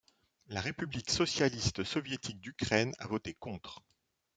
La 0.47 0.61
République 0.61 1.11
Socialiste 1.11 1.83
Soviétique 1.83 2.39
d'Ukraine 2.39 2.95
a 2.97 3.05
voté 3.05 3.35
contre. 3.35 3.83